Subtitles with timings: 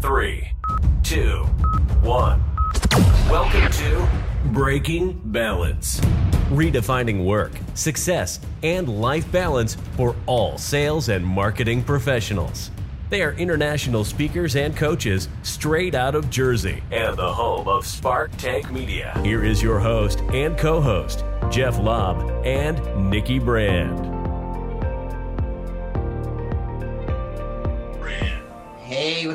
[0.00, 0.52] three,
[1.02, 1.38] two,
[2.02, 2.40] one.
[3.28, 4.08] Welcome to
[4.46, 6.00] Breaking Balance.
[6.50, 12.70] Redefining work, success, and life balance for all sales and marketing professionals.
[13.10, 18.30] They are international speakers and coaches straight out of Jersey and the home of Spark
[18.36, 19.18] Tank Media.
[19.24, 24.07] Here is your host and co host, Jeff Lobb and Nikki Brand.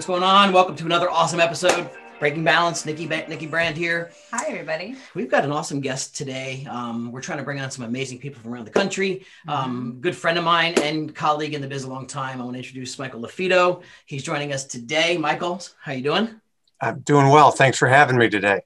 [0.03, 0.51] What's going on?
[0.51, 1.89] Welcome to another awesome episode.
[2.19, 4.11] Breaking Balance, Nikki ba- Nikki Brand here.
[4.31, 4.97] Hi, everybody.
[5.15, 6.67] We've got an awesome guest today.
[6.69, 9.25] Um, we're trying to bring on some amazing people from around the country.
[9.47, 12.41] Um, good friend of mine and colleague in the biz a long time.
[12.41, 13.81] I want to introduce Michael LaFido.
[14.05, 15.17] He's joining us today.
[15.17, 16.41] Michael, how you doing?
[16.81, 17.51] I'm doing well.
[17.51, 18.59] Thanks for having me today.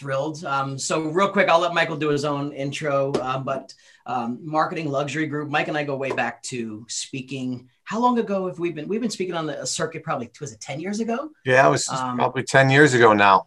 [0.00, 0.44] Thrilled.
[0.44, 3.12] Um, so real quick, I'll let Michael do his own intro.
[3.12, 3.72] Uh, but
[4.04, 5.48] um, marketing luxury group.
[5.48, 7.68] Mike and I go way back to speaking.
[7.84, 8.88] How long ago have we been?
[8.88, 10.02] We've been speaking on the circuit.
[10.02, 11.30] Probably was it ten years ago?
[11.44, 13.46] Yeah, it was Um, probably 10 years ago now.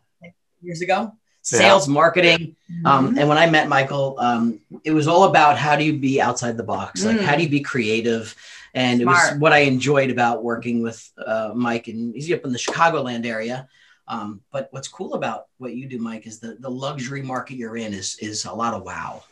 [0.62, 1.12] years ago
[1.52, 1.60] Yeah.
[1.60, 3.20] sales marketing um, Mhm.
[3.20, 6.58] and when i met michael um, it was all about how do you be outside
[6.58, 7.22] the box like Mm.
[7.24, 8.36] how do you be creative
[8.74, 12.52] and it was what i enjoyed about working with uh, mike and he's up in
[12.52, 13.68] the chicagoland area
[14.08, 17.78] um, but what's cool about what you do mike is the, the luxury market you're
[17.78, 19.24] in is is a lot of wow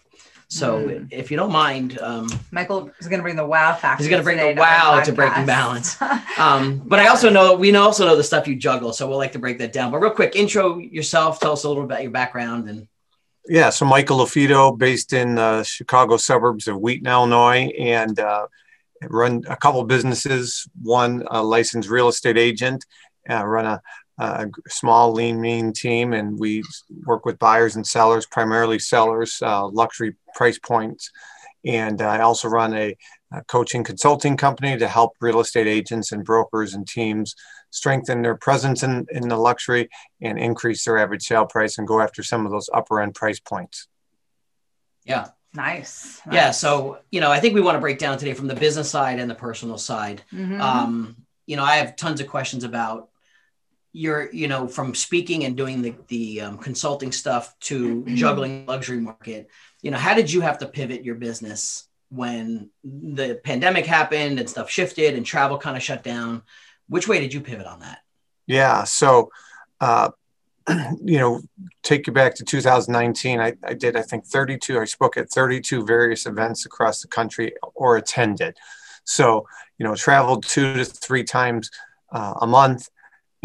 [0.47, 1.07] so Mm.
[1.11, 4.03] if you don't mind um, Michael is going to bring the wow factor.
[4.03, 5.45] He's gonna bring the wow to Breaking podcast.
[5.47, 6.01] Balance.
[6.37, 9.31] um, but i also know we also know the stuff you juggle so we'll like
[9.33, 12.03] to break that down but real quick intro yourself tell us a little bit about
[12.03, 12.87] your background and
[13.47, 18.47] Yeah, so Michael LaFido, based in the Chicago suburbs of Wheaton, Illinois, and uh,
[19.03, 20.67] run a couple businesses.
[20.81, 22.85] One, a licensed real estate agent,
[23.29, 23.81] uh, run a,
[24.17, 26.63] a small, lean, mean team, and we
[27.05, 31.11] work with buyers and sellers, primarily sellers, uh, luxury price points.
[31.65, 32.95] And I also run a,
[33.33, 37.35] a coaching consulting company to help real estate agents and brokers and teams
[37.71, 39.89] strengthen their presence in, in the luxury
[40.21, 43.39] and increase their average sale price and go after some of those upper end price
[43.39, 43.87] points.
[45.05, 46.21] yeah nice.
[46.31, 46.51] Yeah.
[46.51, 49.19] So, you know, I think we want to break down today from the business side
[49.19, 50.21] and the personal side.
[50.33, 50.59] Mhm.
[50.59, 53.09] Um, you know, I have tons of questions about
[53.95, 58.99] your, you know, from speaking and doing the, the um, consulting stuff to juggling luxury
[58.99, 59.49] market.
[59.81, 64.49] You know, how did you have to pivot your business when the pandemic happened and
[64.49, 66.41] stuff shifted and travel kind of shut down?
[66.89, 67.99] Which way did you pivot on that?
[68.47, 68.83] Yeah.
[68.83, 69.31] So,
[69.79, 70.09] uh,
[71.01, 71.41] you know,
[71.81, 73.39] take you back to 2019.
[73.39, 77.53] I, I did, I think, 32, I spoke at 32 various events across the country
[77.75, 78.57] or attended.
[79.05, 81.71] So, you know, traveled two to three times
[82.11, 82.89] uh, a month.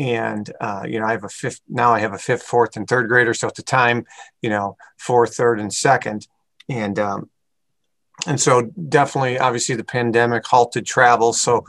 [0.01, 2.89] And, uh, you know, I have a fifth, now I have a fifth, fourth, and
[2.89, 3.35] third grader.
[3.35, 4.07] So at the time,
[4.41, 6.27] you know, fourth, third, and second.
[6.71, 7.29] And, um,
[8.27, 11.35] and so definitely, obviously, the pandemic halted travel.
[11.35, 11.67] So,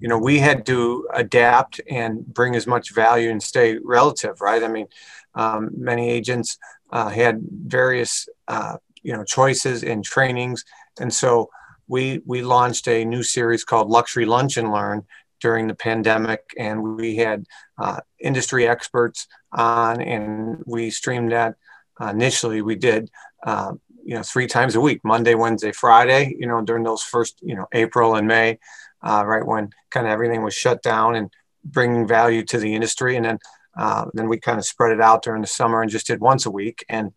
[0.00, 4.62] you know, we had to adapt and bring as much value and stay relative, right?
[4.62, 4.86] I mean,
[5.34, 6.56] um, many agents
[6.90, 10.64] uh, had various, uh, you know, choices and trainings,
[11.00, 11.50] and so
[11.86, 15.04] we we launched a new series called Luxury Lunch and Learn
[15.44, 17.44] during the pandemic, and we had
[17.76, 21.56] uh, industry experts on, and we streamed that
[22.00, 22.62] uh, initially.
[22.62, 23.10] We did.
[23.46, 23.74] Uh,
[24.06, 27.54] you know, three times a week, Monday, Wednesday, Friday, you know, during those first, you
[27.54, 28.58] know, April and May,
[29.02, 31.30] uh, right when kind of everything was shut down and
[31.62, 33.16] bringing value to the industry.
[33.16, 33.38] And then,
[33.78, 36.44] uh, then we kind of spread it out during the summer and just did once
[36.46, 36.84] a week.
[36.88, 37.12] And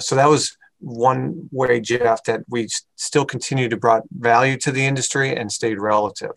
[0.00, 4.84] so that was one way, Jeff, that we still continue to brought value to the
[4.84, 6.36] industry and stayed relative.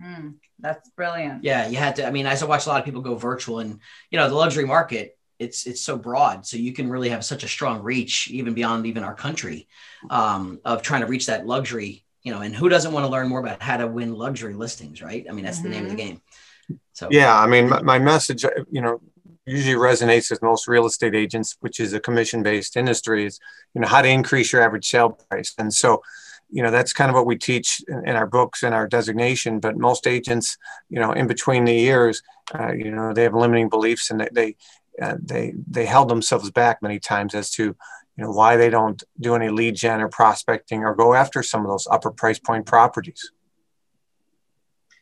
[0.00, 1.44] Mm, that's brilliant.
[1.44, 2.06] Yeah, you had to.
[2.06, 4.64] I mean, I watch a lot of people go virtual, and you know, the luxury
[4.64, 8.54] market it's it's so broad, so you can really have such a strong reach, even
[8.54, 9.68] beyond even our country,
[10.10, 12.04] um, of trying to reach that luxury.
[12.22, 15.00] You know, and who doesn't want to learn more about how to win luxury listings,
[15.00, 15.24] right?
[15.28, 16.20] I mean, that's the name of the game.
[16.92, 19.00] So Yeah, I mean, my, my message, uh, you know,
[19.46, 23.38] usually resonates with most real estate agents, which is a commission-based industry, is
[23.72, 25.54] you know how to increase your average sale price.
[25.58, 26.02] And so,
[26.50, 29.60] you know, that's kind of what we teach in, in our books and our designation.
[29.60, 30.56] But most agents,
[30.88, 32.22] you know, in between the years,
[32.58, 34.56] uh, you know, they have limiting beliefs and they they
[35.00, 37.76] uh, they they held themselves back many times as to you
[38.16, 41.68] know why they don't do any lead gen or prospecting or go after some of
[41.68, 43.30] those upper price point properties.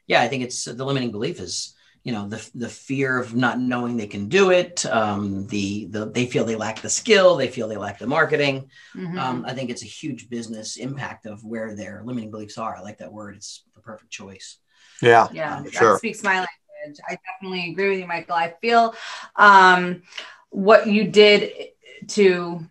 [0.07, 1.76] yeah, I think it's the limiting belief is
[2.07, 4.87] you know the the fear of not knowing they can do it.
[4.87, 8.71] Um, the the they feel they lack the skill, they feel they lack the marketing.
[8.95, 9.19] Mhm.
[9.19, 12.77] Um, I think it's a huge business impact of where their limiting beliefs are.
[12.77, 14.59] I like that word; it's the perfect choice.
[15.03, 15.99] Yeah, yeah, um, that sure.
[15.99, 17.01] speaks my language.
[17.09, 18.37] I definitely agree with you, Michael.
[18.37, 18.95] I feel
[19.35, 20.05] um,
[20.51, 21.71] what you did
[22.11, 22.65] to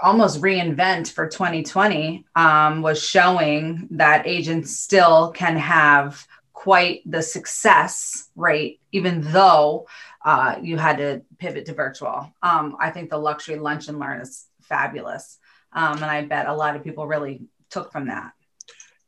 [0.00, 6.24] almost reinvent for 2020 um, was showing that agents still can have
[6.64, 9.86] quite the success rate, even though
[10.24, 12.32] uh, you had to pivot to virtual.
[12.42, 15.38] Um, I think the luxury lunch and learn is fabulous.
[15.74, 18.32] Um, and I bet a lot of people really took from that.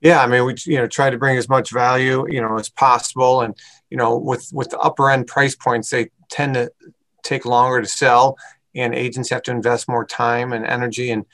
[0.02, 2.68] Yeah, I mean, we you know try to bring as much value you know as
[2.68, 3.54] possible, and
[3.88, 6.70] you know with with the upper end price points, they tend to
[7.22, 8.36] take longer to sell,
[8.74, 11.24] and agents have to invest more time and energy and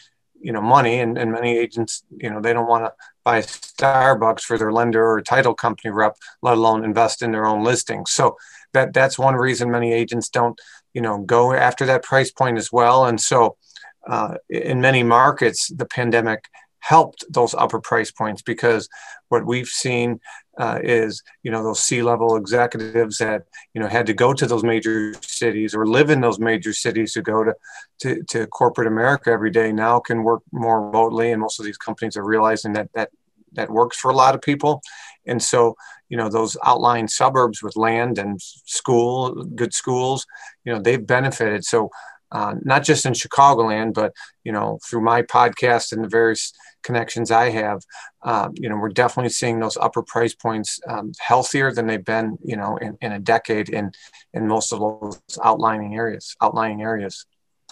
[0.41, 2.93] you know money, and, and many agents you know they don't want to
[3.25, 7.63] buy Starbucks for their lender or title company rep, let alone invest in their own
[7.65, 8.11] listings.
[8.11, 8.37] So
[8.73, 10.59] that that's one reason many agents don't
[10.95, 13.57] you know go after that price point as well, and so.
[14.05, 16.49] Uh, in many markets, the pandemic
[16.81, 18.89] helped those upper price points because
[19.29, 20.19] what we've seen
[20.58, 23.44] uh, is you know those C-level executives that
[23.75, 27.12] you know had to go to those major cities or live in those major cities
[27.14, 27.54] to go to,
[28.00, 31.78] to to corporate America every day now can work more remotely, and most of these
[31.78, 33.10] companies are realizing that that
[33.54, 34.81] that works for a lot of people,
[35.26, 35.75] and so
[36.08, 40.26] you know those outlying suburbs with land and school, good schools,
[40.64, 41.64] you know they've benefited.
[41.64, 41.90] So
[42.32, 44.12] uh, not just in Chicagoland, but
[44.44, 46.52] you know through my podcast and the various
[46.82, 47.81] connections I have,
[48.23, 52.38] uh, you know, we're definitely seeing those upper price points um, healthier than they've been,
[52.43, 53.93] you know, in, in a decade in
[54.34, 57.26] in most of those outlining areas, outlying areas.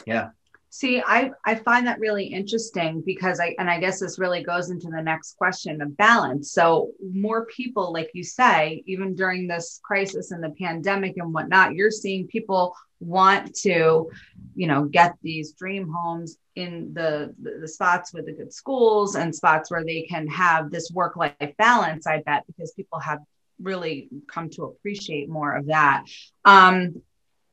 [0.07, 0.31] Yeah.
[0.73, 4.71] See, I, I find that really interesting because I, and I guess this really goes
[4.71, 6.53] into the next question of balance.
[6.53, 11.75] So, more people, like you say, even during this crisis and the pandemic and whatnot,
[11.75, 14.11] you're seeing people want to,
[14.55, 19.35] you know, get these dream homes in the, the, spots with the good schools and
[19.35, 23.21] spots where they can have this work life balance, I bet, because people have
[23.61, 26.05] really come to appreciate more of that.
[26.45, 27.03] Um,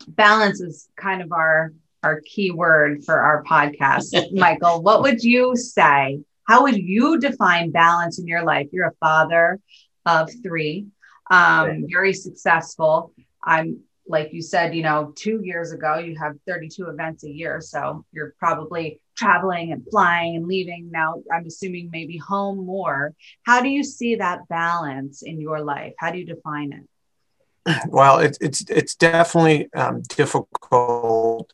[0.07, 1.73] balance is kind of our
[2.03, 4.31] our key word for our podcast.
[4.31, 6.19] Michael, what would you say?
[6.47, 8.67] How would you define balance in your life?
[8.71, 9.59] You're a father
[10.05, 10.87] of three,
[11.29, 13.11] um, very successful.
[13.43, 17.61] I'm like you said, you know, two years ago, you have 32 events a year.
[17.61, 20.89] So you're probably traveling and flying and leaving.
[20.91, 23.13] Now, I'm assuming maybe home more.
[23.43, 25.93] How do you see that balance in your life?
[25.99, 26.83] How do you define it?
[27.89, 31.51] Well, it, it's it's definitely um, difficult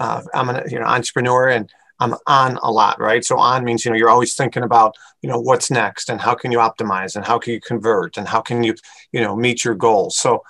[0.00, 3.24] uh, I'm an you know entrepreneur and I'm on a lot, right?
[3.24, 6.34] So on means you know you're always thinking about you know what's next and how
[6.34, 8.74] can you optimize and how can you convert and how can you
[9.12, 10.18] you know meet your goals.
[10.18, 10.42] So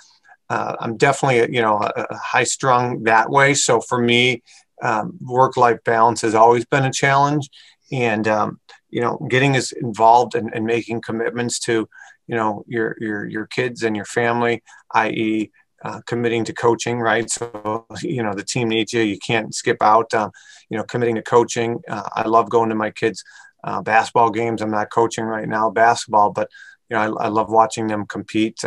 [0.54, 3.54] uh, I'm definitely you know a high strung that way.
[3.54, 4.42] So for me,
[4.82, 7.48] um, work life balance has always been a challenge,
[7.90, 8.60] and um,
[8.90, 11.88] you know getting as involved and, and making commitments to
[12.28, 14.62] you know your your your kids and your family,
[14.94, 15.50] i.e
[15.84, 17.28] uh, committing to coaching, right?
[17.30, 19.02] So, you know, the team needs you.
[19.02, 20.30] You can't skip out, um,
[20.70, 21.80] you know, committing to coaching.
[21.88, 23.22] Uh, I love going to my kids'
[23.64, 24.62] uh, basketball games.
[24.62, 26.48] I'm not coaching right now basketball, but,
[26.88, 28.64] you know, I, I love watching them compete.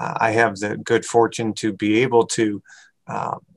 [0.00, 2.62] Uh, uh, I have the good fortune to be able to,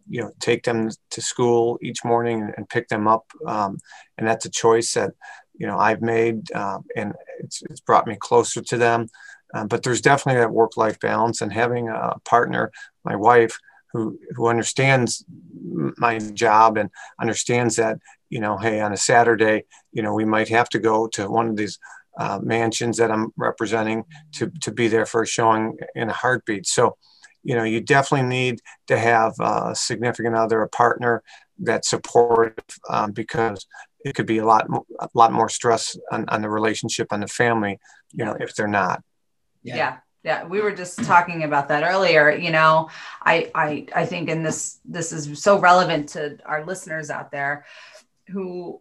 [0.09, 3.25] you know, take them to school each morning and, and pick them up.
[3.47, 3.77] Um,
[4.17, 5.11] and that's a choice that,
[5.55, 6.51] you know, I've made
[6.95, 9.07] and it's, it's brought me closer to them.
[9.55, 12.71] Um, but there's definitely that work life balance and having a partner,
[13.03, 13.57] my wife,
[13.93, 15.23] who, who understands
[15.97, 16.89] my job and
[17.21, 17.99] understands that,
[18.29, 21.47] you know, hey, on a Saturday, you know, we might have to go to one
[21.47, 21.77] of these
[22.17, 26.65] uh, mansions that I'm representing to, to be there for a showing in a heartbeat.
[26.67, 26.97] So,
[27.43, 31.23] you know, you definitely need to have a significant other, a partner
[31.59, 33.65] that's supportive um, because
[34.05, 34.67] it could be a lot,
[34.99, 37.79] a lot more stress on, on the relationship, on the family,
[38.13, 39.01] you know, if they're not
[39.63, 39.75] yeah.
[39.75, 42.89] yeah yeah we were just talking about that earlier you know
[43.21, 47.65] i i i think in this this is so relevant to our listeners out there
[48.27, 48.79] who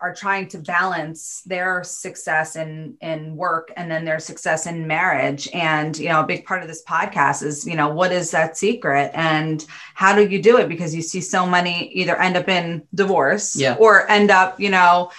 [0.00, 5.48] are, trying to balance their success in in work and then their success in marriage.
[5.52, 8.56] And you know a big part of this podcast is you know what is that
[8.56, 9.64] secret and
[9.94, 10.68] how do you do it?
[10.68, 13.76] Because you see so many either end up in divorce yeah.
[13.78, 15.10] or end up you know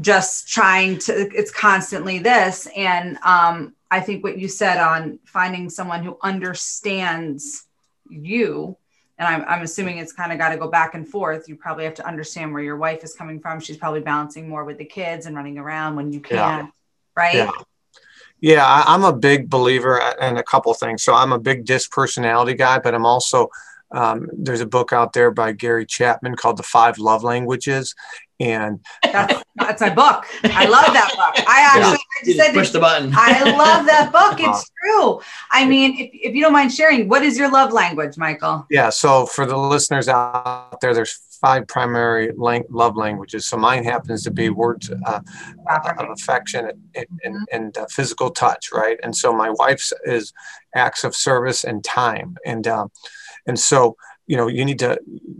[0.00, 2.68] just trying to it's constantly this.
[2.76, 7.66] And um I think what you said on finding someone who understands
[8.08, 8.76] you,
[9.18, 11.48] and I'm, I'm assuming it's kind of got to go back and forth.
[11.48, 13.60] You probably have to understand where your wife is coming from.
[13.60, 16.66] She's probably balancing more with the kids and running around when you can, yeah.
[17.16, 17.34] right?
[17.34, 17.50] Yeah.
[18.40, 21.02] Yeah, I'm a big believer in a couple things.
[21.02, 23.50] So I'm a big disc personality guy, but I'm also
[23.90, 27.94] um, there's a book out there by Gary Chapman called The Five Love Languages,
[28.40, 30.24] and that's, that's my book.
[30.44, 31.44] I love that book.
[31.48, 32.22] I actually yeah.
[32.22, 33.12] I just said push the button.
[33.14, 34.38] I love that book.
[34.40, 35.20] It's true.
[35.50, 38.66] I mean, if, if you don't mind sharing, what is your love language, Michael?
[38.70, 38.90] Yeah.
[38.90, 43.46] So for the listeners out there, there's five primary lang- love languages.
[43.46, 45.20] So mine happens to be words uh,
[45.68, 47.44] of affection and, and, mm-hmm.
[47.52, 48.98] and uh, physical touch, right?
[49.02, 50.32] And so my wife's is
[50.74, 52.90] acts of service and time, and um,
[53.46, 53.96] and so
[54.28, 54.98] you know you need to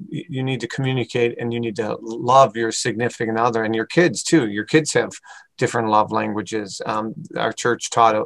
[0.08, 4.22] you need to communicate and you need to love your significant other and your kids
[4.22, 4.48] too.
[4.48, 5.12] Your kids have
[5.58, 6.80] different love languages.
[6.86, 8.24] Um, our church taught a,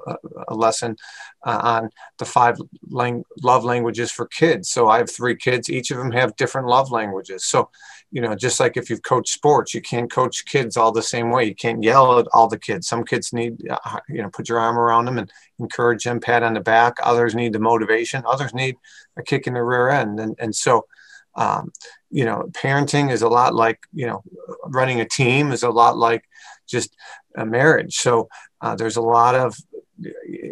[0.49, 0.97] a lesson
[1.45, 2.57] uh, on the five
[2.89, 4.69] lang- love languages for kids.
[4.69, 5.69] So i have three kids.
[5.69, 7.45] Each of them have different love languages.
[7.45, 7.71] So
[8.13, 11.31] you know just like if you've coached sports you can't coach kids all the same
[11.31, 11.45] way.
[11.45, 12.87] You can't yell at all the kids.
[12.87, 16.43] Some kids need uh, you know put your arm around them and encourage them pat
[16.43, 16.95] on the back.
[17.03, 18.23] Others need the motivation.
[18.27, 18.77] Others need
[19.17, 20.21] a kick in the rear end.
[20.21, 20.87] And, and so
[21.35, 21.73] um,
[22.11, 24.23] you know parenting is a lot like you know
[24.67, 26.25] running a team is a lot like
[26.73, 26.97] just
[27.37, 28.29] a marriage so
[28.63, 29.57] uh, there's a lot of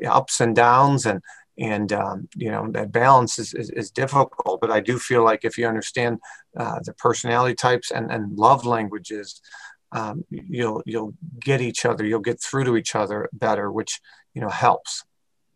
[0.06, 1.20] ups and downs and
[1.58, 5.44] and um, you know that balance is, is, is, difficult but i do feel like
[5.44, 6.18] if you understand
[6.56, 9.40] uh, the personality types and, and love languages
[9.92, 14.00] um, you'll you'll get each other you'll get through to each other better which
[14.34, 15.04] you know helps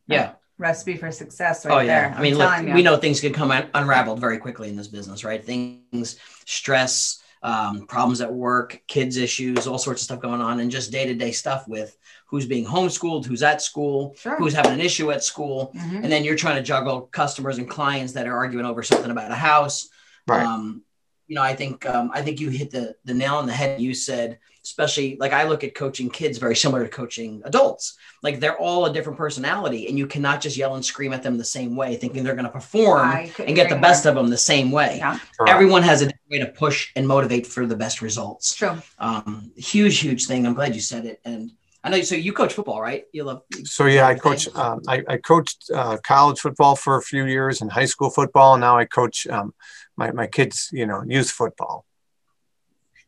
[0.09, 1.87] yeah recipe for success right oh, yeah.
[1.87, 2.19] there.
[2.19, 5.45] I mean, look, we know things can come unraveled very quickly in this business, right?
[5.45, 10.71] Things, stress, um, problems at work, kids issues, all sorts of stuff going on, and
[10.71, 11.97] just day to day stuff with
[12.27, 14.37] who's being homeschooled, who's at school, sure.
[14.37, 15.97] who's having an issue at school, mm-hmm.
[15.97, 19.31] and then you're trying to juggle customers and clients that are arguing over something about
[19.31, 19.91] a house.
[20.27, 20.43] Right.
[20.43, 20.83] Um,
[21.27, 23.79] you know, I think um, I think you hit the the nail on the head.
[23.79, 27.99] You said, especially like I look at coaching kids very similar to coaching adults.
[28.23, 31.37] Like they're all a different personality, and you cannot just yell and scream at them
[31.37, 34.39] the same way, thinking they're going to perform and get the best of them the
[34.39, 34.97] same way.
[34.99, 35.19] Yeah.
[35.47, 38.55] Everyone has a different way to push and motivate for the best results.
[38.55, 38.79] True.
[38.99, 40.47] Um, huge, huge thing.
[40.47, 41.51] I'm glad you said it, and
[41.83, 42.01] I know.
[42.03, 43.05] So you coach football, right?
[43.13, 43.43] You love.
[43.65, 44.49] So yeah, I coach.
[44.55, 48.55] Um, I, I, coached uh, college football for a few years and high school football.
[48.55, 49.55] And now I coach um,
[49.97, 51.85] my my kids, you know, youth football.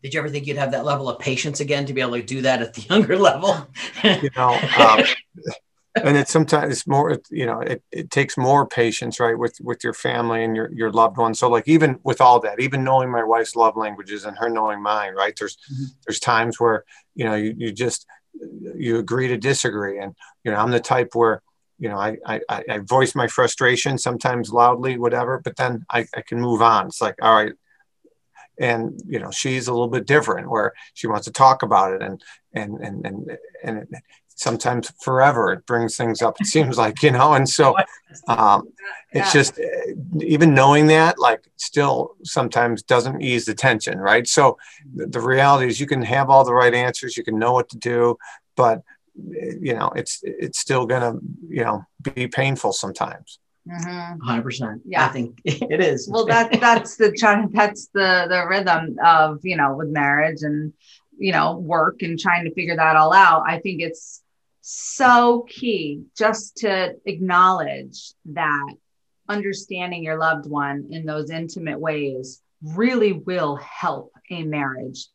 [0.03, 2.23] Did you ever think you'd have that level of patience again to be able to
[2.23, 3.67] do that at the younger level?
[4.05, 5.01] you know, um,
[6.05, 7.19] and it's sometimes it's more.
[7.31, 10.91] You know, it, it takes more patience, right, with with your family and your your
[10.91, 11.39] loved ones.
[11.39, 14.83] So like even with all that, even knowing my wife's love languages and her knowing
[14.83, 15.35] mine, right?
[15.39, 15.85] There's mm-hmm.
[16.07, 16.85] there's times where
[17.15, 18.07] you know you you just
[18.77, 19.99] you agree to disagree.
[19.99, 21.43] And, you know, I'm the type where,
[21.79, 26.23] you know, I, I, I voice my frustration sometimes loudly, whatever, but then I, I
[26.23, 26.87] can move on.
[26.87, 27.53] It's like, all right.
[28.59, 32.03] And, you know, she's a little bit different where she wants to talk about it
[32.03, 32.23] and,
[32.55, 33.87] and, and, and, and
[34.37, 35.53] sometimes forever.
[35.53, 37.75] It brings things up it seems like you know and so
[38.29, 38.69] um,
[39.11, 44.27] it's just eh, even knowing that like still sometimes doesn't ease the tension right?
[44.29, 44.59] So
[44.95, 47.79] the reality is you can have all the right answers you can know what to
[47.79, 48.17] do
[48.57, 48.83] but
[49.35, 51.15] eh, you know it's it's still gonna
[51.49, 53.39] you know be painful sometimes.
[53.69, 54.31] Mm-hmm.
[54.31, 56.09] 100% yeah i think it is.
[56.09, 57.11] Well that that's the
[57.53, 60.73] that's the the rhythm of you know with marriage and
[61.19, 63.43] you know work and trying to figure that all out.
[63.47, 64.23] I think it's
[64.69, 68.75] so key just to acknowledge that
[69.29, 75.07] understanding your loved one in those intimate ways really will help a marriage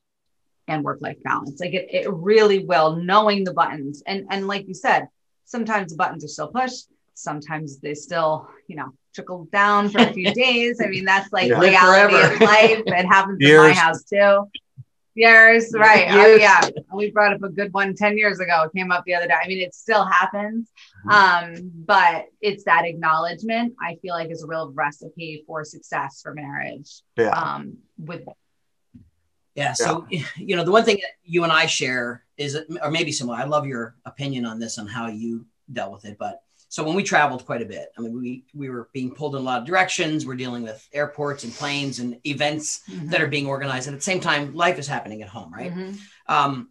[0.69, 1.59] and work life balance.
[1.59, 4.01] Like it, it really will, knowing the buttons.
[4.07, 5.09] And, and like you said,
[5.43, 10.13] sometimes the buttons are still pushed, sometimes they still, you know, trickle down for a
[10.13, 10.79] few days.
[10.81, 11.59] I mean, that's like yeah.
[11.59, 12.83] reality of life.
[12.85, 13.63] It happens Years.
[13.63, 14.49] in my house too.
[15.13, 16.07] Years, right.
[16.09, 16.27] Oh, years.
[16.27, 16.69] Oh, yeah.
[16.93, 18.63] We brought up a good one 10 years ago.
[18.63, 19.33] It came up the other day.
[19.33, 20.69] I mean, it still happens.
[21.05, 21.55] Mm-hmm.
[21.63, 26.33] Um, but it's that acknowledgement, I feel like is a real recipe for success for
[26.33, 27.01] marriage.
[27.17, 27.29] Yeah.
[27.29, 28.23] Um, with
[29.55, 29.73] yeah.
[29.73, 30.23] So, yeah.
[30.37, 33.43] you know, the one thing that you and I share is, or maybe similar, I
[33.43, 36.17] love your opinion on this, on how you dealt with it.
[36.17, 39.35] But so when we traveled quite a bit, I mean, we we were being pulled
[39.35, 40.25] in a lot of directions.
[40.25, 43.09] We're dealing with airports and planes and events mm-hmm.
[43.09, 45.73] that are being organized, and at the same time, life is happening at home, right?
[45.73, 45.93] Mm-hmm.
[46.33, 46.69] Um,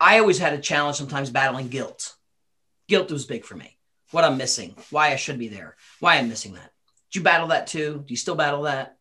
[0.00, 2.14] I always had a challenge sometimes battling guilt.
[2.88, 3.78] Guilt was big for me.
[4.10, 6.72] What I'm missing, why I should be there, why I'm missing that.
[7.10, 8.02] Did you battle that too?
[8.06, 8.98] Do you still battle that?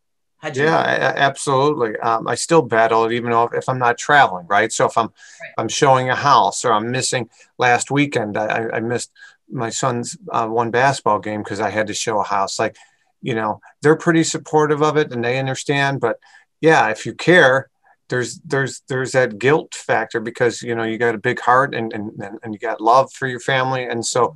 [0.53, 1.97] Yeah, absolutely.
[1.99, 4.71] Um, I still battle it, even if, if I'm not traveling, right?
[4.71, 5.53] So if I'm right.
[5.57, 9.11] I'm showing a house or I'm missing last weekend, I, I missed
[9.49, 12.59] my son's uh, one basketball game because I had to show a house.
[12.59, 12.75] Like,
[13.21, 15.99] you know, they're pretty supportive of it and they understand.
[15.99, 16.19] But
[16.61, 17.69] yeah, if you care,
[18.09, 21.91] there's there's there's that guilt factor because you know you got a big heart and
[21.93, 22.11] and,
[22.43, 24.35] and you got love for your family, and so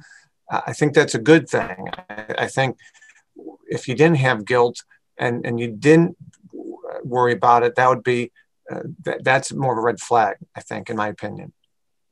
[0.50, 1.90] I think that's a good thing.
[2.10, 2.78] I, I think
[3.68, 4.84] if you didn't have guilt
[5.18, 6.18] and and you didn't
[7.04, 8.32] worry about it, that would be
[8.72, 10.38] uh, th- that's more of a red flag.
[10.56, 11.54] I think, in my opinion.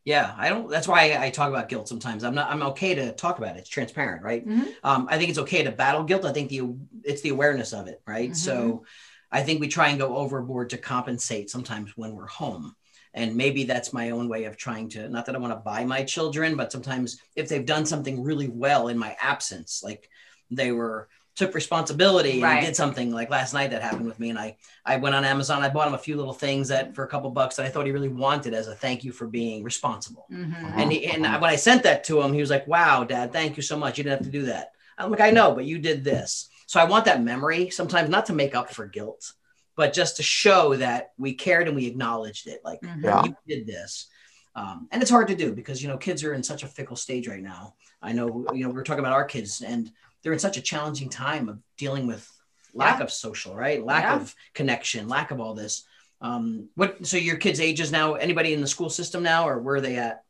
[0.03, 0.69] Yeah, I don't.
[0.69, 2.24] That's why I, talk about guilt sometimes.
[2.24, 2.51] I'm not.
[2.51, 3.59] I'm okay to talk about it.
[3.59, 4.47] It's transparent, right?
[4.47, 4.69] Mm-hmm.
[4.83, 6.25] Um, I think it's okay to battle guilt.
[6.25, 8.29] I think the it's the awareness of it, right?
[8.29, 8.35] Mm-hmm.
[8.35, 8.85] So,
[9.31, 12.75] I think we try and go overboard to compensate sometimes when we're home.
[13.13, 15.85] And maybe that's my own way of trying to, not that I want to buy
[15.85, 20.09] my children, but sometimes if they've done something really well in my absence, like
[20.51, 22.58] they were took responsibility Right.
[22.58, 25.25] and did something like last night that happened with me and I I went on
[25.25, 27.70] Amazon I bought him a few little things that for a couple bucks that I
[27.70, 30.25] thought he really wanted as a thank you for being responsible.
[30.32, 30.74] Mhm.
[30.77, 33.58] And he, and when I sent that to him, he was like, "Wow, Dad, thank
[33.58, 33.98] you so much.
[33.98, 36.80] You didn't have to do that." I'm like, "I know, but you did this." So
[36.80, 39.34] I want that memory sometimes not to make up for guilt,
[39.75, 42.62] but just to show that we cared and we acknowledged it.
[42.63, 43.04] Like Mhm.
[43.04, 43.24] Yeah.
[43.25, 44.08] you did this,
[44.56, 46.96] um, and it's hard to do because you know kids are in such a fickle
[46.96, 47.75] stage right now.
[48.01, 49.92] I know you know we are talking about our kids and
[50.25, 52.27] they're in such a challenging time of dealing with
[52.74, 53.03] lack Yeah.
[53.03, 53.86] of social, right?
[53.86, 54.15] Lack Yeah.
[54.15, 55.86] of connection, lack of all this.
[56.20, 57.05] Um, what?
[57.05, 58.15] So your kids' ages now?
[58.15, 60.24] Anybody in the school system now, or where are they at?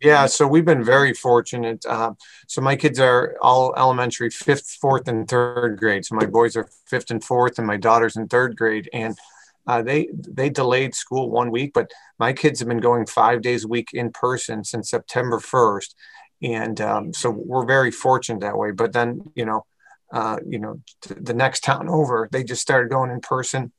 [0.00, 1.84] Yeah, so we've been very fortunate.
[1.84, 2.14] Uh,
[2.46, 6.06] so my kids are all elementary, fifth, fourth, and third grade.
[6.06, 8.88] So my boys are fifth and fourth, and my daughter's in third grade.
[8.94, 9.18] And
[9.66, 13.64] uh, they they delayed school one week, but my kids have been going five days
[13.64, 15.94] a week in person since September first,
[16.42, 18.70] and um, so we're very fortunate that way.
[18.70, 19.66] But then you know,
[20.12, 23.72] uh, you know, the next town over, they just started going in person,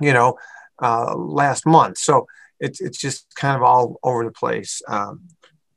[0.00, 0.36] you know,
[0.82, 1.98] uh, last month.
[1.98, 2.26] So
[2.60, 4.82] it's it's just kind of all over the place.
[4.88, 5.28] Um,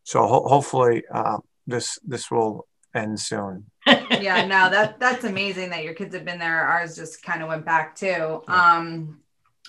[0.04, 1.38] so ho- hopefully uh,
[1.68, 3.66] this this will end soon.
[3.88, 6.66] yeah, no, that that's amazing that your kids have been there.
[6.66, 8.44] Ours just kind of went back too.
[8.48, 9.20] Um,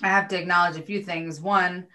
[0.03, 1.41] I have to acknowledge a few things.
[1.41, 1.87] One,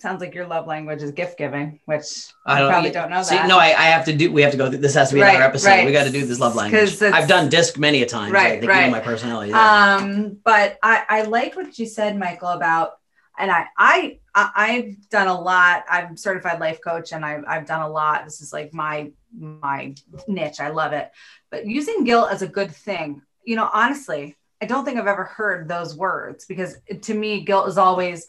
[0.00, 2.04] sounds like your love language is gift giving, which
[2.46, 3.48] I don't probably don't know See, that.
[3.48, 4.30] no, I, I have to do.
[4.32, 4.68] We have to go.
[4.70, 5.68] Through, this has to be Right, another episode.
[5.68, 5.86] right.
[5.86, 7.00] We got to do this love language.
[7.02, 8.32] I've done disc many a time.
[8.32, 8.80] Right, I think right.
[8.80, 9.50] you know my personality.
[9.50, 9.96] Yeah.
[10.00, 12.92] Um, but I, I like what you said, Michael, about
[13.38, 15.84] and I, I I- I've done a lot.
[15.88, 18.24] I'm certified life coach and I've I've done a lot.
[18.24, 19.94] This is like my my
[20.28, 20.60] niche.
[20.60, 21.10] I love it.
[21.50, 25.24] But using guilt as a good thing, you know, honestly, I don't think I've ever
[25.24, 28.26] heard those words because to me, guilt is always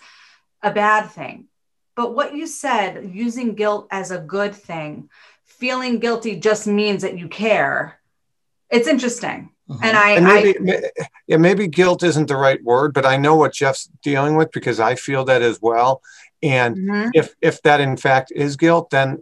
[0.61, 1.47] a bad thing.
[1.99, 5.09] But what you said, using guilt as a good thing,
[5.43, 7.99] feeling guilty just means that you care.
[8.69, 9.49] It's interesting.
[9.69, 9.79] Mhm.
[9.83, 10.87] And I, And I maybe ma-
[11.27, 14.79] yeah, maybe guilt isn't the right word, but I know what Jeff's dealing with because
[14.79, 16.01] I feel that as well.
[16.41, 17.11] And Mhm.
[17.13, 19.21] if if that in fact is guilt, then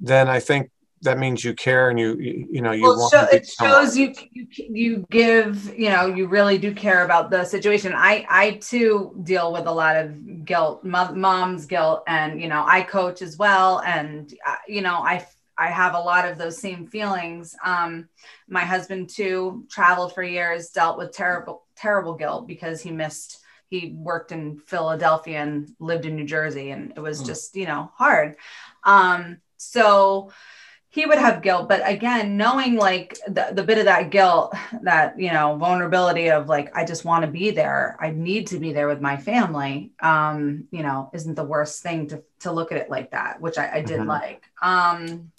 [0.00, 0.70] then I think
[1.04, 3.96] that means you care and you you, you know you well, want be it shows
[3.96, 7.92] you, you you give you know you really do care about the situation.
[7.94, 12.82] I i too deal with a lot of guilt mom's guilt and you know i
[12.82, 15.24] coach as well and uh, you know i
[15.56, 17.54] i have a lot of those same feelings.
[17.64, 18.08] Um
[18.48, 23.38] my husband too traveled for years dealt with terrible terrible guilt because he missed
[23.68, 27.26] he worked in philadelphia and lived in new jersey and it was Mm.
[27.26, 28.36] just you know hard.
[28.84, 30.30] Um so
[30.94, 35.18] he would have guilt but again knowing like the, the bit of that guilt that
[35.18, 38.72] you know vulnerability of like i just want to be there i need to be
[38.72, 42.78] there with my family um you know isn't the worst thing to to look at
[42.78, 44.06] it like that which i, I did Mhm.
[44.06, 44.42] like.
[44.62, 45.32] Um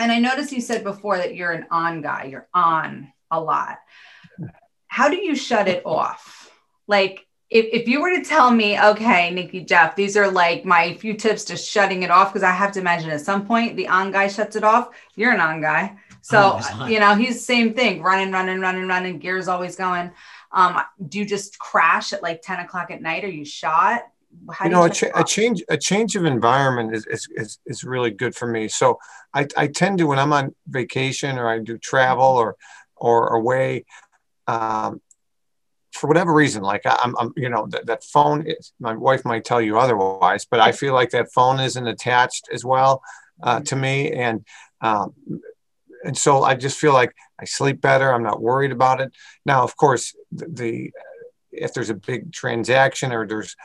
[0.00, 3.78] and i noticed you said before that you're an on guy you're on a lot.
[4.88, 6.50] How do you shut it off?
[6.86, 10.94] Like if, if you were to tell me, okay, Nikki Jeff, these are like my
[10.94, 13.88] few tips to shutting it off, because I have to imagine at some point the
[13.88, 14.90] on guy shuts it off.
[15.16, 15.96] You're an on guy.
[16.20, 16.90] So, always on.
[16.90, 20.10] you know, he's same thing, running, running, running, running, gears always going.
[20.52, 23.24] Um, do you just crash at like 10 o'clock at night?
[23.24, 24.02] Are you shot?
[24.52, 27.28] How you do know a, shut cha- a change a change of environment is, is
[27.34, 28.98] is is really good for me so
[29.32, 32.54] i i tend to when i'm on vacation or i do travel or
[32.94, 33.86] or away
[34.46, 35.00] um
[35.98, 39.24] for whatever reason like I- i'm, I'm you know that, that phone is my wife
[39.24, 43.02] might tell you otherwise but i feel like that phone isn't attached as well
[43.42, 44.10] uh, to me.
[44.12, 44.44] And
[44.80, 45.14] um
[46.04, 48.12] and so i just feel like i sleep better.
[48.12, 49.12] I'm not worried about it.
[49.44, 50.92] Now of course the, the
[51.52, 53.56] if there's a big transaction or there's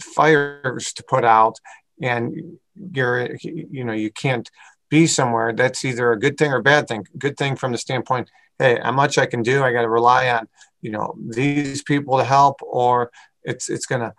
[0.00, 1.56] fires to put out
[2.02, 2.58] and
[2.92, 4.50] you're you know you can't
[4.90, 7.06] be somewhere that's either a good thing or a bad thing.
[7.18, 10.28] Good thing from the standpoint hey how much i can do i got to rely
[10.28, 10.48] on
[10.80, 13.10] you know these people to help or
[13.42, 14.14] it's it's going to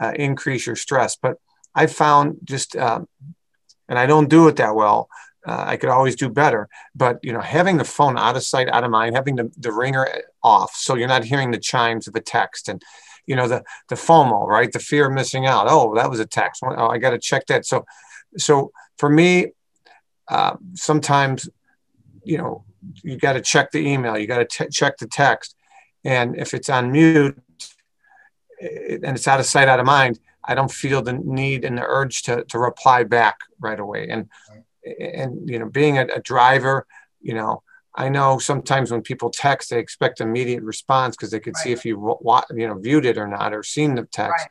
[0.00, 1.36] uh, increase your stress but
[1.74, 3.08] i found just um,
[3.88, 5.08] and i don't do it that well
[5.46, 8.68] uh, i could always do better but you know having the phone out of sight
[8.68, 10.06] out of mind having the, the ringer
[10.42, 12.82] off so you're not hearing the chimes of a text and
[13.26, 14.72] you know the the FOMO, right?
[14.72, 15.66] The fear of missing out.
[15.68, 16.62] Oh, that was a text.
[16.64, 17.66] Oh, I got to check that.
[17.66, 17.84] So,
[18.36, 19.52] so for me,
[20.28, 21.48] uh, sometimes,
[22.24, 22.64] you know,
[23.02, 24.18] you got to check the email.
[24.18, 25.56] You got to check the text,
[26.04, 27.38] and if it's on mute
[28.60, 31.84] and it's out of sight, out of mind, I don't feel the need and the
[31.86, 34.08] urge to to reply back right away.
[34.08, 34.28] And
[35.00, 36.86] and you know, being a, a driver,
[37.20, 37.62] you know.
[37.96, 41.62] I know sometimes when people text, they expect immediate response because they could right.
[41.62, 42.18] see if you
[42.50, 44.48] you know viewed it or not or seen the text.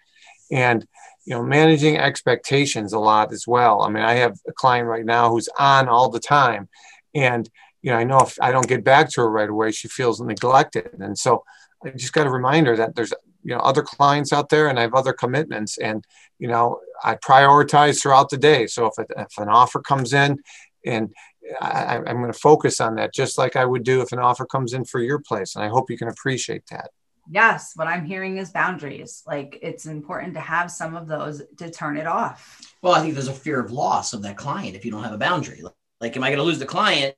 [0.50, 0.60] Right.
[0.60, 0.88] And
[1.26, 3.82] you know, managing expectations a lot as well.
[3.82, 6.70] I mean, I have a client right now who's on all the time,
[7.16, 7.50] and
[7.84, 10.20] you know, I know if I don't get back to her right away, she feels
[10.22, 11.44] neglected, and so
[11.86, 14.80] I just got to remind her that there's you know other clients out there, and
[14.80, 16.04] I have other commitments, and
[16.40, 18.68] you know, I prioritize throughout the day.
[18.68, 20.40] So if, if an offer comes in,
[20.86, 21.14] and
[21.62, 24.46] I, I'm going to focus on that, just like I would do if an offer
[24.46, 26.90] comes in for your place, and I hope you can appreciate that.
[27.30, 27.72] Yes.
[27.76, 29.24] What i'm hearing is boundaries.
[29.26, 32.74] Like it's important to have some of those to turn it off.
[32.82, 35.14] Well i think there's a fear of loss of that client if you don't have
[35.14, 35.62] a boundary.
[36.02, 37.16] Like am i going to lose the client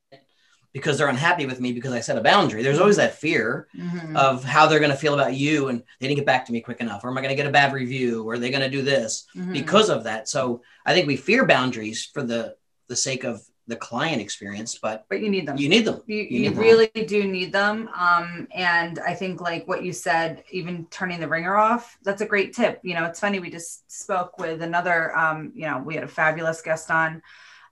[0.76, 4.16] because they're unhappy with me because i set a boundary there's always that fear mm-hmm.
[4.18, 6.60] of how they're going to feel about you and they didn't get back to me
[6.60, 8.62] quick enough or am i going to get a bad review or are they going
[8.62, 9.54] to do this mm-hmm.
[9.54, 12.54] because of that so i think we fear boundaries for the
[12.90, 15.58] the sake of the client experience, but but you need them.
[15.58, 16.02] You need them.
[16.06, 17.06] You, you, you need really them.
[17.08, 17.90] do need them.
[17.98, 22.28] Um, and I think like what you said, even turning the ringer off, that's a
[22.28, 22.80] great tip.
[22.84, 23.40] You know, it's funny.
[23.40, 25.18] We just spoke with another.
[25.18, 27.24] Um, you know, we had a fabulous guest on.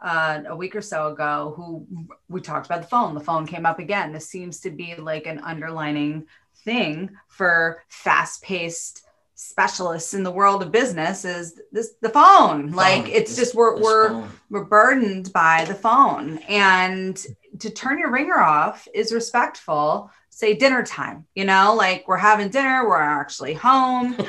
[0.04, 1.88] Uh, a week or so ago, who
[2.28, 3.14] we talked about the phone.
[3.14, 4.12] The phone came up again.
[4.12, 6.28] This seems to be like an underlining
[6.66, 12.70] thing for fast paced specialists in the world of business is this the phone.
[12.70, 12.72] phone.
[12.72, 14.30] Like it's just we're we're phone.
[14.50, 16.38] we're burdened by the phone.
[16.50, 17.24] And
[17.60, 20.12] to turn your ringer off is respectful.
[20.30, 24.18] Say dinner time, you know, like we're having dinner, we're actually home.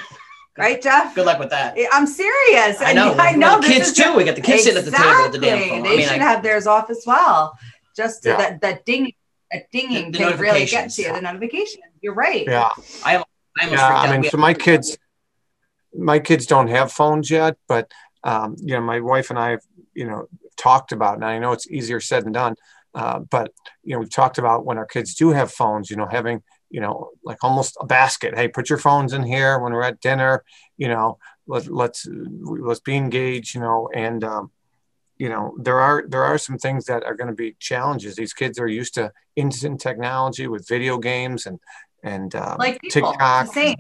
[0.59, 1.15] right, Jeff?
[1.15, 1.77] Good luck with that.
[1.93, 2.81] I'm serious.
[2.81, 3.15] I know.
[3.15, 3.61] I know.
[3.61, 4.15] The kids too.
[4.15, 4.73] We got the kids exactly.
[4.73, 5.83] sitting at the table with the damn phone.
[5.83, 7.59] They I mean, should I, have theirs off as well.
[7.97, 8.37] Just yeah.
[8.37, 9.13] that that ding,
[9.51, 11.13] that dinging the, the can really get to you.
[11.13, 11.83] The notification.
[12.01, 12.45] You're right.
[12.47, 12.69] Yeah.
[13.05, 13.17] I,
[13.59, 14.99] I yeah, I mean, so my kids,
[15.97, 17.91] my kids don't have phones yet, but
[18.25, 19.61] um, you know, my wife and I have,
[19.95, 22.57] you know, talked about, and I know it's easier said than done,
[22.95, 26.07] uh, but you know, we've talked about when our kids do have phones, you know,
[26.11, 28.37] having, you know, like almost a basket.
[28.37, 30.45] Hey, put your phones in here when we're at dinner.
[30.77, 33.55] You know, let, let's let's be engaged.
[33.55, 34.51] You know, and um,
[35.19, 38.17] you know, there are there are some things that are going to be challenges.
[38.17, 41.61] These kids are used to instant technology with video games and
[42.03, 43.53] and um, like people, TikTok.
[43.53, 43.77] Same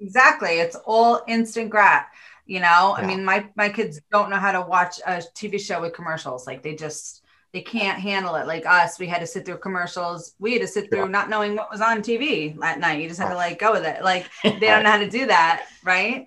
[0.00, 2.08] exactly it's all instant grat
[2.46, 3.02] you know yeah.
[3.02, 6.46] i mean my my kids don't know how to watch a tv show with commercials
[6.46, 7.24] like they just
[7.58, 10.68] they can't handle it like us we had to sit through commercials we had to
[10.68, 11.06] sit through yeah.
[11.06, 13.84] not knowing what was on tv at night you just had to like go with
[13.84, 16.26] it like they don't know how to do that right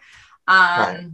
[0.50, 1.10] um right.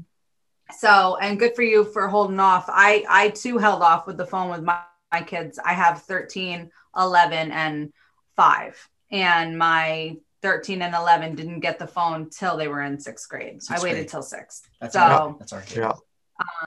[0.76, 4.26] so and good for you for holding off i i too held off with the
[4.26, 4.80] phone with my,
[5.12, 7.94] my kids i have 13 11 and
[8.36, 13.28] 5 and my 13 and 11 didn't get the phone till they were in sixth
[13.28, 13.62] grade.
[13.64, 14.10] Sixth I waited grade.
[14.10, 14.70] till sixth.
[14.80, 15.80] That's so, our, that's our kid.
[15.80, 15.94] Yeah.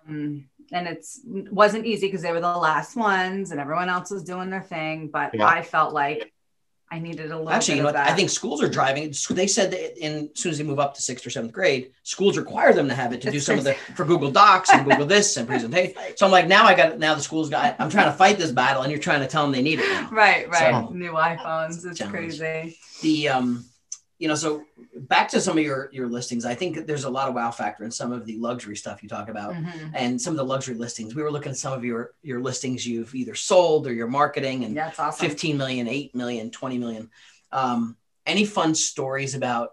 [0.09, 4.24] Um, and it's wasn't easy because they were the last ones and everyone else was
[4.24, 5.09] doing their thing.
[5.09, 5.46] But yeah.
[5.46, 6.33] I felt like
[6.92, 7.50] I needed a little.
[7.50, 9.14] Actually, you know, I think schools are driving.
[9.30, 11.92] They said that in as soon as they move up to sixth or seventh grade,
[12.02, 14.85] schools require them to have it to do some of the for Google Docs and
[14.85, 15.94] Google this and presentation.
[16.16, 17.76] So I'm like, now I got it now the schools got.
[17.78, 19.88] I'm trying to fight this battle, and you're trying to tell them they need it.
[19.88, 20.09] Now.
[20.11, 20.87] Right, right.
[20.87, 21.87] So, New iPhones.
[21.87, 22.38] It's challenge.
[22.38, 22.76] crazy.
[23.02, 23.64] The um,
[24.20, 27.28] you know, so back to some of your your listings, I think there's a lot
[27.28, 29.88] of wow factor in some of the luxury stuff you talk about, mm-hmm.
[29.94, 31.14] and some of the luxury listings.
[31.14, 34.64] We were looking at some of your your listings you've either sold or you're marketing,
[34.64, 35.26] and that's awesome.
[35.26, 37.11] 15 million, 8 million, 20 million.
[37.50, 39.70] Um, any fun stories about,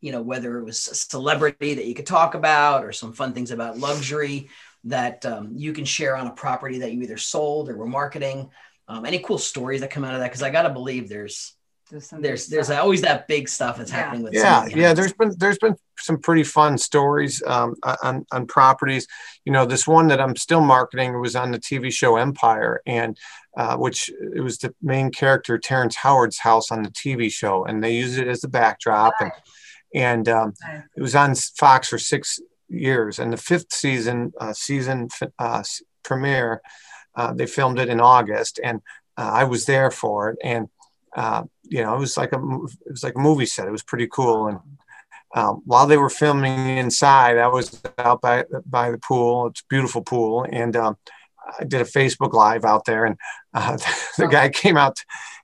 [0.00, 3.32] you know, whether it was a celebrity that you could talk about, or some fun
[3.34, 4.50] things about luxury
[4.82, 8.50] that um, you can share on a property that you either sold or were marketing.
[8.88, 10.26] Um, any cool stories that come out of that?
[10.26, 11.52] Because I got to believe there's
[11.90, 13.96] there's there's, there's always that big stuff that's yeah.
[13.96, 18.46] happening with yeah yeah there's been there's been some pretty fun stories um, on on
[18.46, 19.06] properties.
[19.44, 23.18] You know this one that i'm still marketing was on the tv show empire and
[23.56, 27.82] uh, which it was the main character terrence howard's house on the tv show and
[27.82, 29.32] they used it as the backdrop and
[29.94, 30.54] and um,
[30.96, 33.18] it was on fox for six years.
[33.18, 35.62] And the fifth season uh, season uh,
[36.02, 36.62] premiere
[37.16, 38.80] uh, they filmed it in august and
[39.18, 40.38] uh, i was there for it.
[40.42, 40.68] And
[41.16, 43.66] uh, you know, it was like a it was like a movie set.
[43.66, 44.48] It was pretty cool.
[44.48, 44.58] And
[45.34, 49.48] um, while they were filming inside, I was out by by the pool.
[49.48, 50.96] It's beautiful pool, and um,
[51.58, 53.16] I did a Facebook Live out there, and
[53.54, 53.76] uh,
[54.18, 54.98] the guy came out,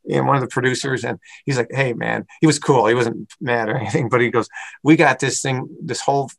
[0.08, 2.86] and one of the producers, and he's like, "Hey, man," he was cool.
[2.86, 4.48] He wasn't mad or anything, but he goes,
[4.82, 6.30] "We got this thing, this whole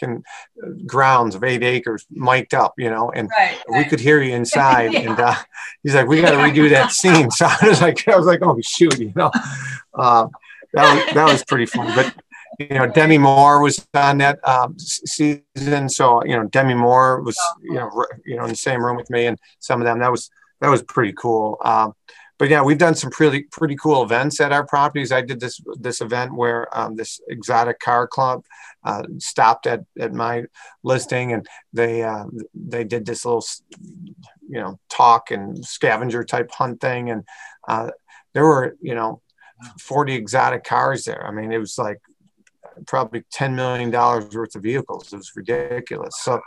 [0.00, 0.22] fucking
[0.86, 4.92] grounds of eight acres mic'd up, you know, and right, we could hear you inside."
[4.92, 5.00] yeah.
[5.00, 5.34] And uh,
[5.82, 8.40] he's like, "We got to redo that scene." So I was like, "I was like,
[8.42, 9.30] oh shoot," you know,
[9.94, 10.28] uh,
[10.72, 12.14] that was that was pretty fun, but
[12.58, 15.88] you know, Demi Moore was on that um, season.
[15.88, 19.08] So, you know, Demi Moore was, you know, you know, in the same room with
[19.08, 21.56] me and some of them, that was, that was pretty cool.
[21.64, 21.94] Um,
[22.40, 25.12] but yeah, we've done some pretty pretty cool events at our properties.
[25.12, 28.46] I did this this event where um, this exotic car club
[28.82, 30.44] uh, stopped at at my
[30.82, 32.24] listing, and they uh,
[32.54, 33.44] they did this little
[34.48, 37.24] you know talk and scavenger type hunt thing, and
[37.68, 37.90] uh,
[38.32, 39.20] there were you know
[39.78, 41.26] 40 exotic cars there.
[41.26, 42.00] I mean, it was like
[42.86, 45.12] probably $10 million worth of vehicles.
[45.12, 46.14] It was ridiculous.
[46.22, 46.40] So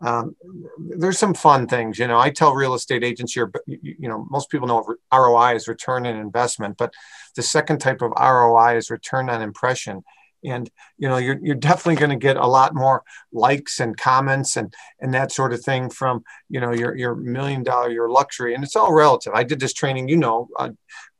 [0.00, 0.34] um,
[0.78, 4.50] there's some fun things, you know, I tell real estate agents here, you know, most
[4.50, 6.92] people know ROI is return on investment, but
[7.36, 10.02] the second type of ROI is return on impression
[10.44, 14.56] and you know you're, you're definitely going to get a lot more likes and comments
[14.56, 18.54] and and that sort of thing from you know your your million dollar your luxury
[18.54, 20.70] and it's all relative i did this training you know uh,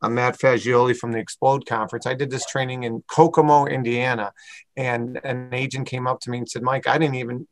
[0.02, 2.06] I'm Matt Fagioli from the Xplode conference.
[2.06, 4.32] I did this training in Kokomo, Indiana,
[4.76, 7.46] and an agent came up to me and said, "Mike, I didn't even."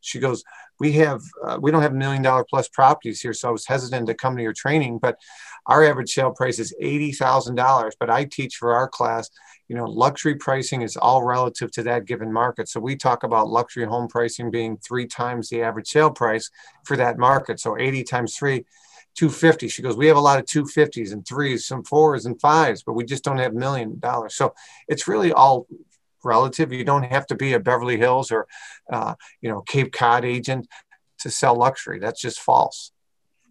[0.00, 0.42] She goes,
[0.80, 4.06] "We have uh, we don't have million dollar plus properties here, so I was hesitant
[4.06, 5.18] to come to your training, but
[5.66, 7.94] our average sale price is eighty thousand dollars.
[8.00, 9.28] But I teach for our class,
[9.68, 12.68] you know, luxury pricing is all relative to that given market.
[12.68, 16.50] So we talk about luxury home pricing being three times the average sale price
[16.84, 17.58] for that market.
[17.58, 18.64] So 80 times three,
[19.16, 19.68] 250.
[19.68, 22.92] She goes, we have a lot of 250s and threes, some fours and fives, but
[22.92, 24.34] we just don't have million dollars.
[24.34, 24.54] So
[24.88, 25.66] it's really all
[26.22, 26.72] relative.
[26.72, 28.46] You don't have to be a Beverly Hills or,
[28.92, 30.68] uh, you know, Cape Cod agent
[31.20, 31.98] to sell luxury.
[31.98, 32.92] That's just false.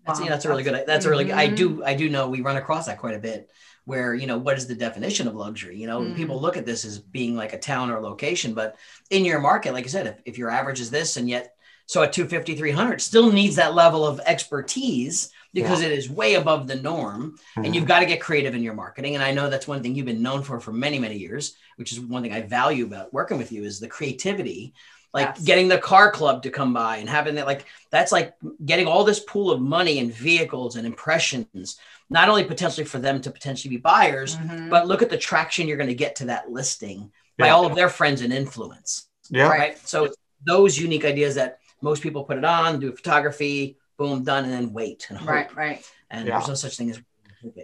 [0.06, 0.84] That's, yeah, that's a really good.
[0.86, 1.25] That's a really.
[1.25, 1.84] Good, I do.
[1.84, 3.49] I do know we run across that quite a bit
[3.86, 6.15] where you know what is the definition of luxury you know mm.
[6.15, 8.76] people look at this as being like a town or location but
[9.10, 11.56] in your market like i said if, if your average is this and yet
[11.88, 15.88] so at 250 300 still needs that level of expertise because yeah.
[15.88, 17.65] it is way above the norm mm.
[17.65, 17.88] and you've mm-hmm.
[17.88, 20.21] got to get creative in your marketing and i know that's one thing you've been
[20.21, 23.52] known for for many many years which is one thing i value about working with
[23.52, 24.74] you is the creativity
[25.15, 25.45] like yes.
[25.45, 29.04] getting the car club to come by and having that like that's like getting all
[29.04, 33.70] this pool of money and vehicles and impressions not only potentially for them to potentially
[33.70, 34.70] be buyers, mm-hmm.
[34.70, 37.46] but look at the traction you're going to get to that listing yeah.
[37.46, 39.08] by all of their friends and influence.
[39.30, 39.48] Yeah.
[39.48, 39.78] Right.
[39.88, 40.10] So
[40.46, 44.74] those unique ideas that most people put it on, do photography, boom, done, and then
[44.74, 45.30] wait and hope.
[45.30, 45.56] Right.
[45.56, 45.91] Right.
[46.12, 46.38] And yeah.
[46.38, 47.02] there's no such thing as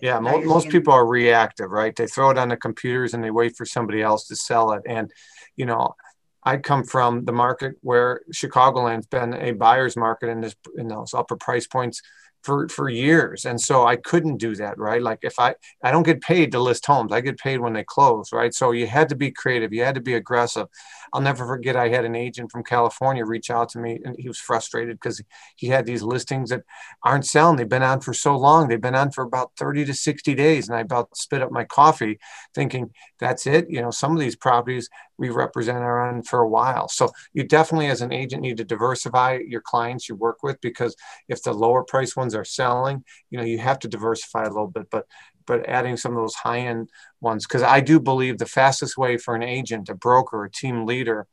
[0.01, 1.95] yeah, mo- most people are reactive, right?
[1.95, 4.84] They throw it on the computers and they wait for somebody else to sell it.
[4.88, 5.12] And,
[5.56, 5.95] you know,
[6.43, 11.13] I come from the market where Chicagoland's been a buyer's market in this in those
[11.13, 12.01] upper price points
[12.43, 13.45] for for years.
[13.45, 15.01] And so i couldn't do that right?
[15.01, 17.12] Like if i i don't get paid to list homes.
[17.12, 18.54] I get paid when they close right?
[18.54, 19.73] So you had to be creative.
[19.73, 20.67] You had to be aggressive
[21.13, 24.28] i'll never forget i had an agent from california reach out to me and he
[24.28, 25.21] was frustrated because
[25.56, 26.63] he had these listings that
[27.04, 29.93] aren't selling they've been on for so long they've been on for about 30 to
[29.93, 32.19] 60 days and i about spit up my coffee
[32.54, 34.89] thinking that's it you know some of these properties
[35.21, 36.88] we represent are on for a while.
[36.88, 40.95] So you definitely, as an agent, need to diversify your clients you work with because
[41.30, 44.67] if the lower price ones are selling, you know, you have to diversify a little
[44.67, 44.88] bit.
[44.89, 45.06] But
[45.45, 49.17] but adding some of those high end ones, because I do believe the fastest way
[49.17, 51.27] for an agent, a broker, a team leader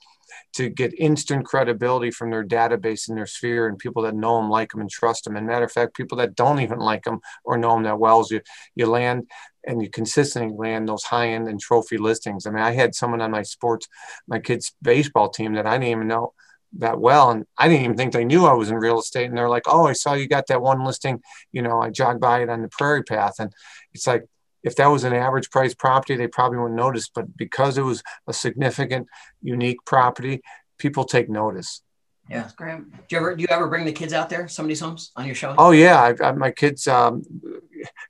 [0.55, 4.51] to get instant credibility from their database and their sphere and people that know them,
[4.51, 5.37] like them, and trust them.
[5.37, 8.21] And matter of fact, people that don't even like them or know them that well,
[8.21, 8.41] is you
[8.75, 9.29] you land
[9.67, 12.47] and you consistently land those high end and trophy listings.
[12.47, 13.89] I mean, I had someone on my sports,
[14.27, 16.33] my kids' baseball team that I didn't even know
[16.75, 17.31] that well.
[17.31, 19.27] And I didn't even think they knew I was in real estate.
[19.27, 21.23] And they're like, oh, I saw you got that one listing.
[21.53, 23.35] You know, I jogged by it on the prairie path.
[23.39, 23.53] And
[23.93, 24.25] it's like,
[24.63, 27.09] if that was an average price property, they probably wouldn't notice.
[27.09, 29.09] But because it was a significant,
[29.41, 30.43] unique property,
[30.79, 31.83] people take notice.
[32.29, 32.79] Yeah, that's great.
[32.79, 35.35] Do you ever do you ever bring the kids out there, somebody's homes on your
[35.35, 35.55] show?
[35.57, 36.87] Oh yeah, I, I, my kids.
[36.87, 37.23] Um,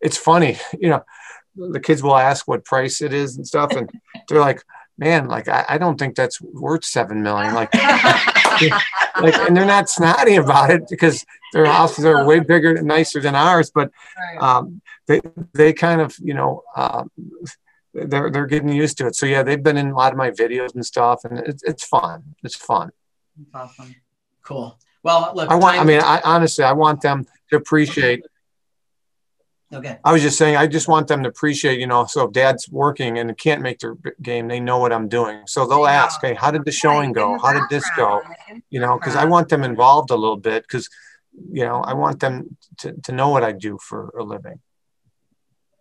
[0.01, 1.05] it's funny, you know
[1.59, 3.91] the kids will ask what price it is and stuff, and
[4.29, 4.63] they're like,
[4.97, 7.55] "Man, like I, I don't think that's worth seven million.
[7.55, 7.71] Like,
[9.21, 13.21] like, and they're not snotty about it because their houses are way bigger and nicer
[13.21, 13.91] than ours, but
[14.41, 15.21] um, they
[15.55, 16.63] they kind of you know.
[16.77, 17.11] Um,
[17.95, 19.17] they're they're getting used to it.
[19.17, 21.85] So yeah, they've been in a lot of my videos and stuff, and it's it's
[21.85, 22.35] fun.
[22.45, 22.91] It's fun.
[23.55, 23.95] Awesome.
[24.43, 24.79] Cool.
[25.03, 25.51] Well, look.
[25.51, 25.79] I want.
[25.79, 28.25] I mean, I honestly, I want them to appreciate
[29.73, 29.99] Okay.
[30.03, 32.71] I was just saying, I just want them to appreciate, you know, so if dad's
[32.71, 35.43] working and can't make their game, they know what I'm doing.
[35.47, 37.39] So they'll ask, hey, how did the showing go?
[37.39, 38.23] How did this go?
[38.71, 40.89] You know, because I want them involved a little bit because,
[41.51, 44.59] you know, I want them to, to know what I do for a living.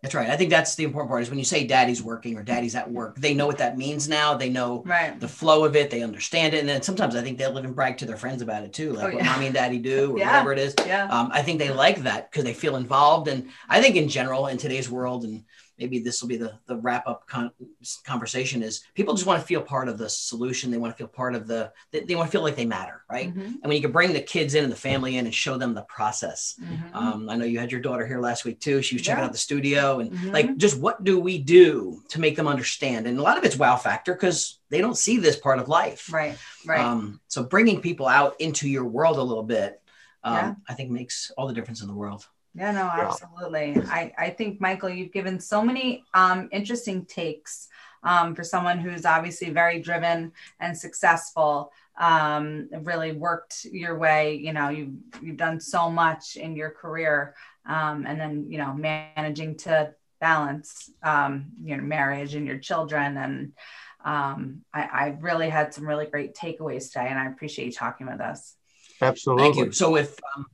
[0.02, 0.30] That's right.
[0.30, 2.88] I think that's the important part is when you say daddy's working or daddy's at
[2.88, 4.34] work, they know what that means now.
[4.34, 5.18] They know Right.
[5.18, 5.90] the flow of it.
[5.90, 6.60] They understand it.
[6.60, 9.12] And then sometimes I think they'll even brag to their friends about it too, like
[9.12, 10.26] Oh, what mommy and daddy do or Yeah.
[10.26, 10.74] whatever it is.
[10.86, 11.08] Yeah.
[11.08, 13.26] Um, I think they like that because they feel involved.
[13.26, 15.42] And I think in general, in today's world, and
[15.78, 17.52] maybe this will be the, the wrap up con-
[18.04, 20.70] conversation is people just want to feel part of the solution.
[20.70, 23.02] They want to feel part of the, they, they want to feel like they matter.
[23.10, 23.34] Right.
[23.34, 23.44] Mhm.
[23.44, 25.74] And when you can bring the kids in and the family in and show them
[25.74, 26.56] the process.
[26.60, 26.94] Mhm.
[26.94, 28.82] Um, I know you had your daughter here last week too.
[28.82, 29.26] She was checking Yeah.
[29.26, 30.32] out the studio and Mhm.
[30.32, 33.06] like just what do we do to make them understand?
[33.06, 36.12] And a lot of it's wow factor because they don't see this part of life.
[36.12, 36.36] Right.
[36.66, 36.80] Right.
[36.80, 39.80] Um, so bringing people out into your world a little bit,
[40.24, 40.54] um, Yeah.
[40.68, 42.26] I think makes all the difference in the world.
[42.58, 43.06] Yeah, no, Yeah.
[43.06, 43.80] absolutely.
[43.88, 47.68] I, I think, Michael, you've given so many um, interesting takes
[48.02, 51.72] um, for someone who's obviously very driven and successful.
[52.00, 54.34] Um, really worked your way.
[54.36, 57.34] You know, you you've done so much in your career,
[57.66, 63.16] um, and then you know managing to balance um, your marriage and your children.
[63.16, 63.52] And
[64.04, 68.06] um, I, I really had some really great takeaways today, and I appreciate you talking
[68.06, 68.54] with us.
[69.00, 69.44] Absolutely.
[69.44, 69.72] Thank you.
[69.72, 70.46] So if um,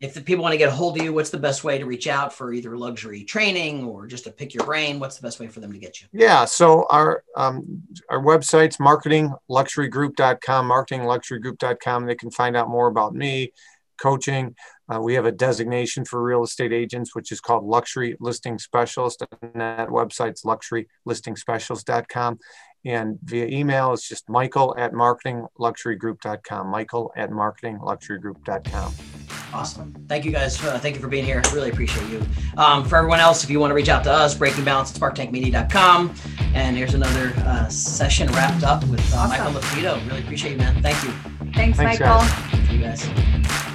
[0.00, 1.84] if the people want to get a hold of you, what's the best way to
[1.84, 5.00] reach out for either luxury training or just to pick your brain?
[5.00, 6.06] What's the best way for them to get you?
[6.12, 6.44] Yeah.
[6.44, 12.06] So our um, our website's marketingluxurygroup.com, marketingluxurygroup.com.
[12.06, 13.52] They can find out more about me,
[14.00, 14.54] coaching.
[14.88, 19.24] Uh, we have a designation for real estate agents, which is called Luxury Listing Specialist.
[19.42, 22.38] And that website's luxurylistingspecialist.com.
[22.84, 26.68] And via email, it's just michael at marketingluxurygroup.com.
[26.68, 29.37] Michael at marketingluxurygroup.com.
[29.52, 29.94] Awesome.
[30.08, 30.62] Thank you guys.
[30.62, 31.42] Uh, thank you for being here.
[31.52, 32.22] Really appreciate you.
[32.56, 35.00] Um, for everyone else, if you want to reach out to us, breaking balance at
[35.00, 36.14] sparktankmedia.com.
[36.54, 39.30] And here's another uh, session wrapped up with uh, Awesome.
[39.54, 40.06] Michael LaFido.
[40.08, 40.82] Really appreciate you, man.
[40.82, 41.10] Thank you.
[41.54, 42.06] Thanks, Thanks, Michael.
[42.06, 42.30] guys.
[42.50, 43.74] Thank you guys.